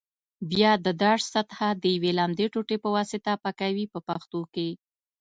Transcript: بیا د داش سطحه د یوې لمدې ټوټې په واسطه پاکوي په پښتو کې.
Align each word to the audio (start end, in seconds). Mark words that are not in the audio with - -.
بیا 0.51 0.71
د 0.85 0.87
داش 1.03 1.19
سطحه 1.33 1.69
د 1.81 1.83
یوې 1.95 2.11
لمدې 2.19 2.45
ټوټې 2.53 2.77
په 2.83 2.89
واسطه 2.95 3.31
پاکوي 3.43 3.85
په 3.93 3.99
پښتو 4.07 4.39
کې. 4.53 4.69